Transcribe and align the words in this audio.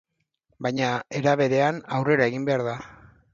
Baina, 0.67 0.87
era 1.19 1.33
berean, 1.41 1.83
aurrera 1.99 2.27
egin 2.31 2.49
behar 2.49 2.65
da. 2.71 2.75